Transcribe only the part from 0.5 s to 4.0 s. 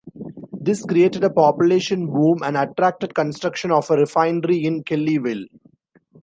This created a population boom and attracted construction of a